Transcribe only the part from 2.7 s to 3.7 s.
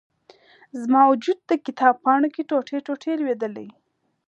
ټوټي لویدلي